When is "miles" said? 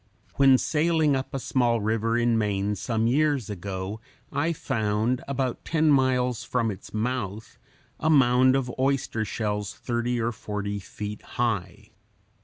5.91-6.43